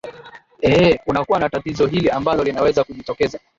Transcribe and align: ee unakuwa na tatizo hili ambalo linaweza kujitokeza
ee 0.63 0.99
unakuwa 1.05 1.39
na 1.39 1.49
tatizo 1.49 1.87
hili 1.87 2.09
ambalo 2.09 2.43
linaweza 2.43 2.83
kujitokeza 2.83 3.39